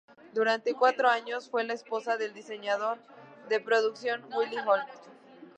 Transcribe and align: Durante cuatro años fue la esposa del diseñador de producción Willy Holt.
Durante 0.33 0.73
cuatro 0.73 1.07
años 1.09 1.47
fue 1.47 1.63
la 1.63 1.73
esposa 1.73 2.17
del 2.17 2.33
diseñador 2.33 2.97
de 3.49 3.59
producción 3.59 4.23
Willy 4.35 4.57
Holt. 4.65 4.89